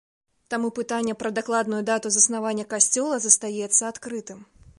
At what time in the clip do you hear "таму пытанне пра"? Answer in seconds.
0.53-1.31